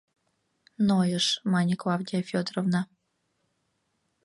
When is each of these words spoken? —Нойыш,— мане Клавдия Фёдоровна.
—Нойыш,— 0.87 1.25
мане 1.51 1.75
Клавдия 1.81 2.21
Фёдоровна. 2.29 2.81